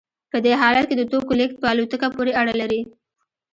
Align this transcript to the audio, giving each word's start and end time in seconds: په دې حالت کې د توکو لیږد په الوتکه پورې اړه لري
په 0.31 0.37
دې 0.45 0.53
حالت 0.61 0.85
کې 0.89 0.95
د 0.97 1.03
توکو 1.11 1.33
لیږد 1.39 1.55
په 1.61 1.67
الوتکه 1.71 2.07
پورې 2.15 2.31
اړه 2.41 2.53
لري 2.61 2.81